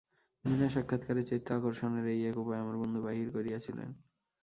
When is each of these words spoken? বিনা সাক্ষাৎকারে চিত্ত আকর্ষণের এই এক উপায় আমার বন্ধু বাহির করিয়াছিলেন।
বিনা 0.45 0.67
সাক্ষাৎকারে 0.69 1.21
চিত্ত 1.23 1.47
আকর্ষণের 1.51 2.05
এই 2.13 2.21
এক 2.25 2.35
উপায় 2.37 2.61
আমার 2.61 2.75
বন্ধু 2.81 2.99
বাহির 3.01 3.27
করিয়াছিলেন। 3.31 3.89